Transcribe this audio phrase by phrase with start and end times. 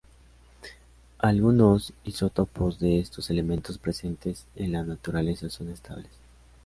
[1.19, 6.09] Algunos isótopos de estos elementos presentes en la naturaleza son estables.